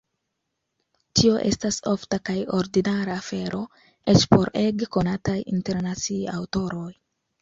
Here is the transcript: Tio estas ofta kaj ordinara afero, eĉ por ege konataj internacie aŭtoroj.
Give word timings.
Tio 1.19 1.35
estas 1.49 1.75
ofta 1.91 2.19
kaj 2.29 2.35
ordinara 2.59 3.17
afero, 3.25 3.61
eĉ 4.15 4.27
por 4.33 4.53
ege 4.65 4.89
konataj 4.99 5.37
internacie 5.57 6.35
aŭtoroj. 6.39 6.91